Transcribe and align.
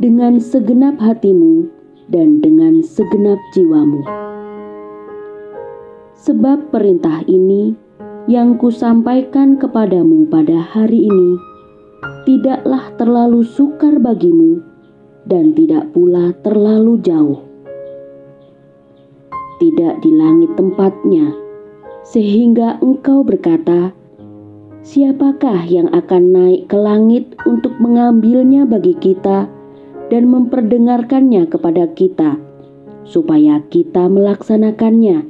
dengan 0.00 0.40
segenap 0.40 0.96
hatimu 0.96 1.68
dan 2.08 2.40
dengan 2.40 2.80
segenap 2.80 3.36
jiwamu. 3.52 4.00
Sebab 6.16 6.72
perintah 6.72 7.20
ini 7.28 7.76
yang 8.24 8.56
kusampaikan 8.56 9.60
kepadamu 9.60 10.24
pada 10.32 10.56
hari 10.56 11.04
ini 11.04 11.49
tidaklah 12.24 12.92
terlalu 12.96 13.44
sukar 13.44 13.96
bagimu 14.00 14.60
dan 15.28 15.52
tidak 15.56 15.92
pula 15.94 16.32
terlalu 16.40 17.00
jauh. 17.00 17.40
Tidak 19.60 19.94
di 20.00 20.10
langit 20.16 20.56
tempatnya, 20.56 21.36
sehingga 22.04 22.80
engkau 22.80 23.22
berkata, 23.22 23.92
Siapakah 24.80 25.68
yang 25.68 25.92
akan 25.92 26.32
naik 26.32 26.72
ke 26.72 26.76
langit 26.80 27.36
untuk 27.44 27.76
mengambilnya 27.78 28.64
bagi 28.64 28.96
kita 28.96 29.44
dan 30.08 30.24
memperdengarkannya 30.26 31.46
kepada 31.46 31.92
kita, 31.92 32.40
supaya 33.04 33.60
kita 33.68 34.08
melaksanakannya? 34.08 35.28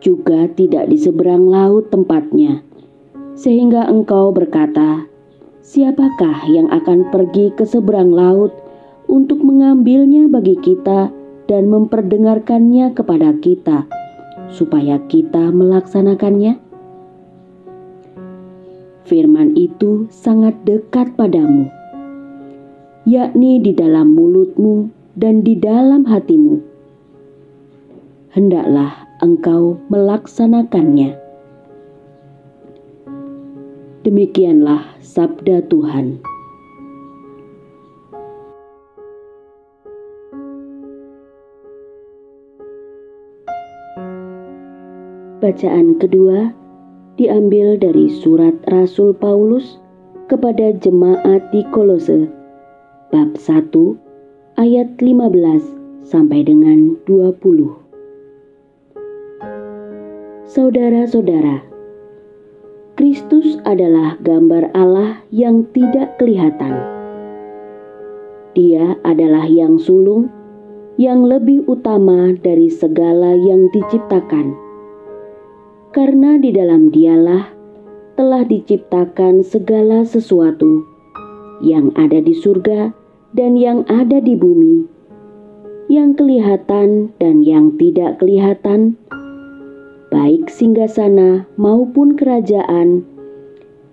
Juga 0.00 0.48
tidak 0.54 0.88
di 0.88 0.96
seberang 0.96 1.44
laut 1.44 1.90
tempatnya, 1.90 2.63
sehingga 3.34 3.90
engkau 3.90 4.30
berkata, 4.30 5.06
"Siapakah 5.62 6.46
yang 6.50 6.70
akan 6.70 7.10
pergi 7.10 7.50
ke 7.54 7.66
seberang 7.66 8.14
laut 8.14 8.54
untuk 9.10 9.42
mengambilnya 9.42 10.30
bagi 10.30 10.54
kita 10.58 11.10
dan 11.50 11.62
memperdengarkannya 11.68 12.94
kepada 12.94 13.34
kita, 13.42 13.86
supaya 14.50 15.02
kita 15.10 15.50
melaksanakannya?" 15.50 16.62
Firman 19.04 19.52
itu 19.58 20.08
sangat 20.08 20.56
dekat 20.64 21.12
padamu, 21.12 21.68
yakni 23.04 23.60
di 23.60 23.76
dalam 23.76 24.16
mulutmu 24.16 24.88
dan 25.12 25.44
di 25.44 25.60
dalam 25.60 26.08
hatimu. 26.08 26.56
Hendaklah 28.32 29.04
engkau 29.20 29.78
melaksanakannya. 29.92 31.23
Demikianlah 34.04 35.00
sabda 35.00 35.64
Tuhan. 35.72 36.20
Bacaan 45.40 45.96
kedua 45.96 46.52
diambil 47.16 47.80
dari 47.80 48.12
surat 48.12 48.52
Rasul 48.68 49.16
Paulus 49.16 49.80
kepada 50.28 50.76
jemaat 50.84 51.40
di 51.48 51.64
Kolose 51.72 52.28
bab 53.08 53.40
1 53.40 53.72
ayat 54.60 55.00
15 55.00 56.04
sampai 56.04 56.44
dengan 56.44 57.00
20. 57.08 57.40
Saudara-saudara, 60.44 61.73
Kristus 62.94 63.58
adalah 63.66 64.14
gambar 64.22 64.70
Allah 64.70 65.18
yang 65.34 65.66
tidak 65.74 66.14
kelihatan. 66.14 66.78
Dia 68.54 68.94
adalah 69.02 69.50
yang 69.50 69.82
sulung, 69.82 70.30
yang 70.94 71.26
lebih 71.26 71.66
utama 71.66 72.38
dari 72.38 72.70
segala 72.70 73.34
yang 73.34 73.66
diciptakan, 73.74 74.54
karena 75.90 76.38
di 76.38 76.54
dalam 76.54 76.94
Dialah 76.94 77.50
telah 78.14 78.46
diciptakan 78.46 79.42
segala 79.42 80.06
sesuatu 80.06 80.86
yang 81.66 81.90
ada 81.98 82.22
di 82.22 82.30
surga 82.30 82.94
dan 83.34 83.58
yang 83.58 83.82
ada 83.90 84.22
di 84.22 84.38
bumi, 84.38 84.86
yang 85.90 86.14
kelihatan 86.14 87.10
dan 87.18 87.42
yang 87.42 87.74
tidak 87.74 88.22
kelihatan 88.22 88.94
baik 90.14 90.46
singgasana 90.46 91.42
maupun 91.58 92.14
kerajaan, 92.14 93.02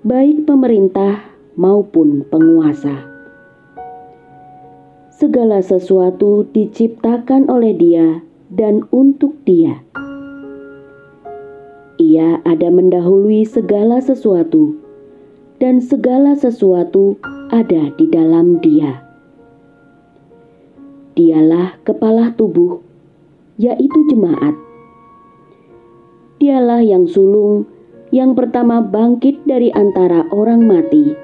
baik 0.00 0.48
pemerintah 0.48 1.28
maupun 1.60 2.24
penguasa. 2.32 3.04
Segala 5.12 5.60
sesuatu 5.60 6.48
diciptakan 6.56 7.52
oleh 7.52 7.76
Dia 7.76 8.24
dan 8.48 8.88
untuk 8.96 9.36
Dia. 9.44 9.84
Ia 12.00 12.40
ada 12.48 12.68
mendahului 12.72 13.44
segala 13.44 14.00
sesuatu, 14.00 14.72
dan 15.60 15.84
segala 15.84 16.32
sesuatu 16.32 17.20
ada 17.52 17.92
di 18.00 18.08
dalam 18.08 18.56
Dia. 18.64 19.04
Dialah 21.12 21.76
kepala 21.84 22.32
tubuh, 22.40 22.80
yaitu 23.60 24.00
jemaat 24.08 24.65
dialah 26.36 26.84
yang 26.84 27.08
sulung 27.08 27.64
yang 28.14 28.38
pertama 28.38 28.78
bangkit 28.84 29.42
dari 29.48 29.72
antara 29.74 30.24
orang 30.30 30.62
mati, 30.62 31.16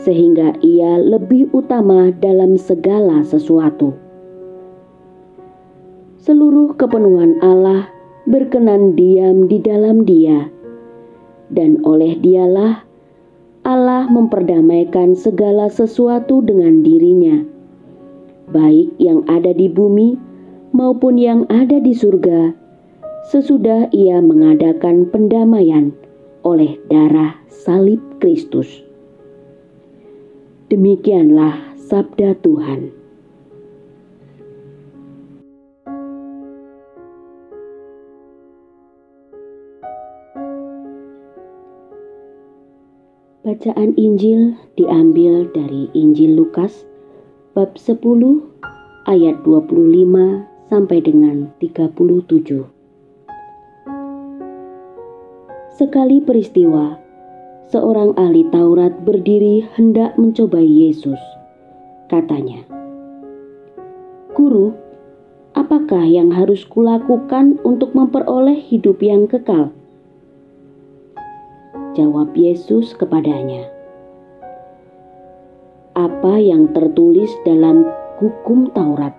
sehingga 0.00 0.54
ia 0.62 0.96
lebih 1.00 1.50
utama 1.50 2.14
dalam 2.22 2.54
segala 2.54 3.26
sesuatu. 3.26 3.96
Seluruh 6.20 6.76
kepenuhan 6.76 7.40
Allah 7.42 7.90
berkenan 8.28 8.94
diam 8.94 9.50
di 9.50 9.58
dalam 9.58 10.06
Dia, 10.06 10.46
dan 11.50 11.82
oleh 11.82 12.14
Dialah 12.20 12.86
Allah 13.66 14.08
memperdamaikan 14.08 15.18
segala 15.18 15.68
sesuatu 15.68 16.40
dengan 16.40 16.86
dirinya, 16.86 17.44
baik 18.52 18.94
yang 19.02 19.26
ada 19.26 19.50
di 19.50 19.66
bumi 19.66 20.16
maupun 20.70 21.18
yang 21.18 21.44
ada 21.50 21.82
di 21.82 21.92
surga 21.92 22.69
sesudah 23.28 23.92
ia 23.92 24.24
mengadakan 24.24 25.04
pendamaian 25.12 25.92
oleh 26.40 26.80
darah 26.88 27.36
salib 27.52 28.00
Kristus. 28.16 28.80
Demikianlah 30.72 31.76
sabda 31.76 32.38
Tuhan. 32.40 32.96
Bacaan 43.40 43.98
Injil 43.98 44.54
diambil 44.78 45.50
dari 45.50 45.90
Injil 45.90 46.38
Lukas 46.38 46.86
bab 47.50 47.74
10 47.74 47.98
ayat 49.10 49.42
25 49.42 50.70
sampai 50.70 50.98
dengan 51.02 51.50
37. 51.58 52.79
Sekali 55.80 56.20
peristiwa, 56.20 57.00
seorang 57.72 58.12
ahli 58.20 58.44
Taurat 58.52 59.00
berdiri 59.00 59.64
hendak 59.80 60.12
mencobai 60.20 60.68
Yesus. 60.68 61.16
Katanya, 62.04 62.60
"Guru, 64.36 64.76
apakah 65.56 66.04
yang 66.04 66.36
harus 66.36 66.68
kulakukan 66.68 67.56
untuk 67.64 67.96
memperoleh 67.96 68.60
hidup 68.60 69.00
yang 69.00 69.24
kekal?" 69.24 69.72
Jawab 71.96 72.36
Yesus 72.36 72.92
kepadanya, 72.92 73.64
"Apa 75.96 76.44
yang 76.44 76.76
tertulis 76.76 77.32
dalam 77.48 77.88
hukum 78.20 78.68
Taurat? 78.76 79.16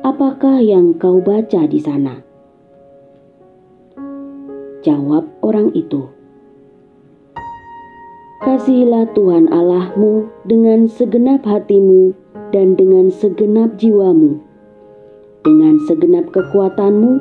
Apakah 0.00 0.64
yang 0.64 0.96
kau 0.96 1.20
baca 1.20 1.68
di 1.68 1.76
sana?" 1.76 2.27
Jawab 4.86 5.26
orang 5.42 5.74
itu, 5.74 6.06
Kasihilah 8.38 9.10
Tuhan 9.18 9.50
Allahmu 9.50 10.30
dengan 10.46 10.86
segenap 10.86 11.42
hatimu 11.42 12.14
dan 12.54 12.78
dengan 12.78 13.10
segenap 13.10 13.74
jiwamu, 13.82 14.38
dengan 15.42 15.74
segenap 15.90 16.30
kekuatanmu, 16.30 17.18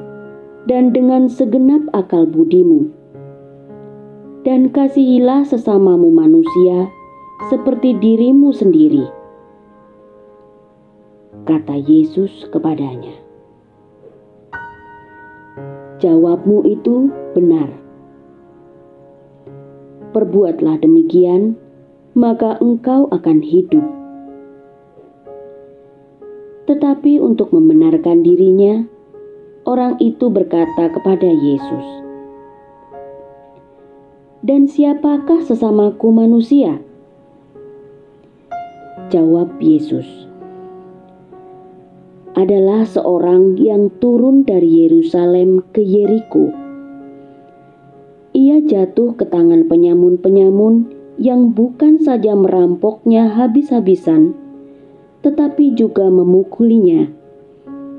dan 0.70 0.94
dengan 0.94 1.26
segenap 1.26 1.82
akal 1.98 2.30
budimu. 2.30 2.94
Dan 4.46 4.70
kasihilah 4.70 5.42
sesamamu 5.42 6.14
manusia 6.14 6.86
seperti 7.50 7.98
dirimu 7.98 8.54
sendiri. 8.54 9.10
Kata 11.50 11.82
Yesus 11.82 12.46
kepadanya, 12.54 13.18
"Jawabmu 16.00 16.66
itu 16.70 17.10
benar." 17.34 17.88
perbuatlah 20.18 20.82
demikian, 20.82 21.54
maka 22.18 22.58
engkau 22.58 23.06
akan 23.14 23.46
hidup. 23.46 23.86
Tetapi 26.68 27.22
untuk 27.22 27.54
membenarkan 27.54 28.26
dirinya, 28.26 28.84
orang 29.70 30.02
itu 30.02 30.28
berkata 30.28 30.90
kepada 30.92 31.30
Yesus, 31.30 31.88
"Dan 34.44 34.66
siapakah 34.68 35.46
sesamaku 35.46 36.10
manusia?" 36.12 36.82
Jawab 39.08 39.56
Yesus, 39.64 40.27
"Adalah 42.38 42.86
seorang 42.86 43.58
yang 43.58 43.90
turun 43.98 44.46
dari 44.46 44.86
Yerusalem 44.86 45.66
ke 45.74 45.82
Yeriko." 45.82 46.68
ia 48.38 48.62
jatuh 48.62 49.18
ke 49.18 49.26
tangan 49.26 49.66
penyamun-penyamun 49.66 50.94
yang 51.18 51.58
bukan 51.58 51.98
saja 51.98 52.38
merampoknya 52.38 53.34
habis-habisan, 53.34 54.38
tetapi 55.26 55.74
juga 55.74 56.06
memukulinya, 56.06 57.10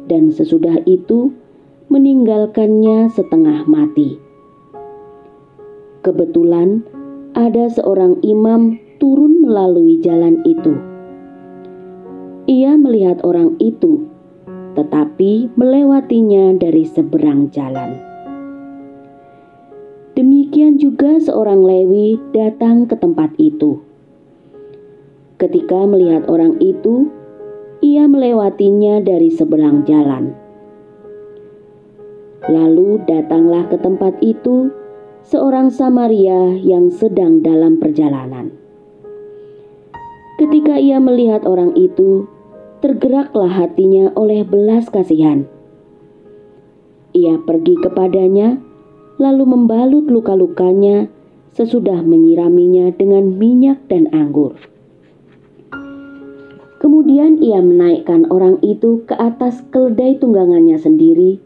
dan 0.06 0.31
sesudah 0.31 0.79
itu 0.87 1.35
meninggalkannya 1.90 3.11
setengah 3.11 3.67
mati. 3.67 4.23
Kebetulan 6.06 6.87
ada 7.35 7.67
seorang 7.67 8.23
imam 8.23 8.79
turun 9.02 9.43
melalui 9.43 9.99
jalan 9.99 10.38
itu. 10.46 10.79
Ia 12.46 12.79
melihat 12.79 13.26
orang 13.26 13.58
itu, 13.58 14.06
tetapi 14.78 15.50
melewatinya 15.58 16.54
dari 16.54 16.86
seberang 16.86 17.50
jalan. 17.50 17.98
Demikian 20.14 20.78
juga 20.78 21.19
seorang 21.19 21.66
Lewi 21.66 22.22
datang 22.30 22.86
ke 22.86 22.94
tempat 22.94 23.34
itu. 23.42 23.82
Ketika 25.34 25.82
melihat 25.86 26.30
orang 26.30 26.62
itu, 26.62 27.10
ia 27.82 28.06
melewatinya 28.06 29.02
dari 29.02 29.34
seberang 29.34 29.82
jalan. 29.82 30.30
Lalu 32.46 33.02
datanglah 33.06 33.66
ke 33.66 33.82
tempat 33.82 34.14
itu 34.22 34.70
seorang 35.26 35.75
Samaria 35.75 36.54
yang 36.62 36.90
sedang 36.94 37.42
dalam 37.42 37.82
perjalanan. 37.82 38.54
Ketika 40.38 40.78
ia 40.78 41.02
melihat 41.02 41.42
orang 41.50 41.75
itu, 41.75 42.30
tergeraklah 42.78 43.50
hatinya 43.50 44.14
oleh 44.14 44.46
belas 44.46 44.86
kasihan. 44.88 45.46
Ia 47.14 47.40
pergi 47.42 47.75
kepadanya 47.80 48.62
lalu 49.19 49.44
membalut 49.44 50.06
luka-lukanya 50.06 51.10
sesudah 51.58 52.06
menyiraminya 52.06 52.94
dengan 52.94 53.34
minyak 53.34 53.82
dan 53.90 54.06
anggur. 54.14 54.54
Kemudian 56.78 57.42
ia 57.42 57.58
menaikkan 57.58 58.30
orang 58.30 58.62
itu 58.62 59.02
ke 59.02 59.19
atas 59.19 59.66
keledai 59.75 60.22
tunggangannya 60.22 60.78
sendiri, 60.78 61.42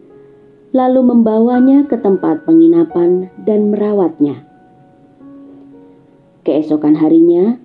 lalu 0.76 1.00
membawanya 1.00 1.88
ke 1.88 1.96
tempat 1.96 2.44
penginapan 2.44 3.32
dan 3.49 3.73
merawatnya. 3.73 4.44
Keesokan 6.44 7.00
harinya, 7.00 7.56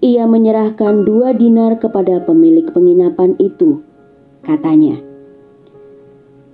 ia 0.00 0.24
menyerahkan 0.24 1.04
dua 1.04 1.36
dinar 1.36 1.76
kepada 1.76 2.24
pemilik 2.24 2.64
penginapan 2.72 3.36
itu. 3.36 3.84
Katanya, 4.40 4.96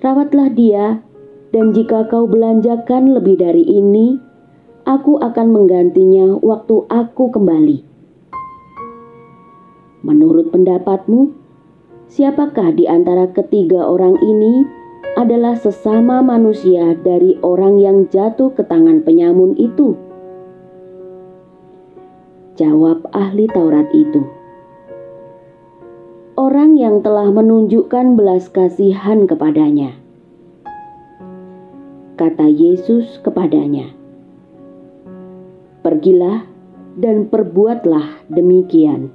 "Rawatlah 0.02 0.50
dia 0.50 1.06
dan 1.54 1.70
jika 1.70 2.10
kau 2.10 2.26
belanjakan 2.26 3.14
lebih 3.14 3.38
dari 3.38 3.62
ini, 3.62 4.19
aku 4.87 5.19
akan 5.19 5.50
menggantinya 5.50 6.38
waktu 6.43 6.87
aku 6.87 7.34
kembali. 7.34 7.82
Menurut 10.06 10.54
pendapatmu, 10.54 11.34
siapakah 12.06 12.70
di 12.70 12.87
antara 12.87 13.26
ketiga 13.34 13.82
orang 13.87 14.14
ini 14.22 14.62
adalah 15.19 15.58
sesama 15.58 16.22
manusia 16.22 16.94
dari 17.02 17.34
orang 17.42 17.82
yang 17.82 18.06
jatuh 18.06 18.54
ke 18.54 18.62
tangan 18.62 19.02
penyamun 19.02 19.58
itu? 19.58 20.05
Jawab 22.56 23.04
ahli 23.12 23.48
Taurat 23.52 23.88
itu. 23.92 24.24
Orang 26.36 26.76
yang 26.76 27.00
telah 27.00 27.28
menunjukkan 27.32 28.16
belas 28.16 28.48
kasihan 28.52 29.24
kepadanya 29.28 29.96
kata 32.16 32.48
Yesus 32.48 33.20
kepadanya, 33.20 33.92
"Pergilah 35.84 36.48
dan 36.96 37.28
perbuatlah 37.28 38.24
demikian." 38.32 39.12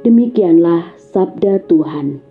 Demikianlah 0.00 0.96
sabda 0.96 1.60
Tuhan. 1.68 2.24